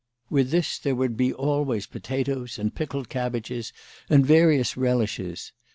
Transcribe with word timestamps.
With 0.31 0.49
this 0.49 0.79
there 0.79 0.95
would 0.95 1.15
be 1.15 1.31
always 1.31 1.85
potatoes 1.85 2.57
and 2.57 2.73
pickled 2.73 3.07
cabbages 3.07 3.71
and 4.09 4.25
various 4.25 4.75
relishes. 4.75 5.51